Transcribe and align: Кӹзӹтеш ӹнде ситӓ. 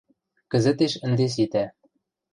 Кӹзӹтеш 0.51 0.93
ӹнде 1.05 1.27
ситӓ. 1.33 1.65